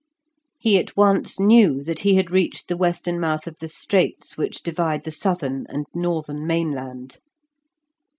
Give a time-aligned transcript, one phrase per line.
[0.57, 4.63] He at once knew that he had reached the western mouth of the straits which
[4.63, 7.19] divide the southern and northern mainland.